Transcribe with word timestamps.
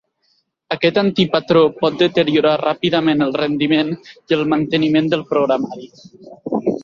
Aquest 0.75 0.95
antipatró 1.01 1.61
pot 1.81 1.99
deteriorar 1.99 2.55
ràpidament 2.63 3.21
el 3.27 3.35
rendiment 3.43 3.93
i 4.07 4.37
el 4.41 4.43
manteniment 4.57 5.11
del 5.15 5.25
programari. 5.35 5.89